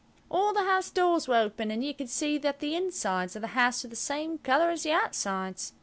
[0.31, 3.49] All the house doors were open, and you could see that the insides of the
[3.49, 5.73] houses were the same colour as the outsides.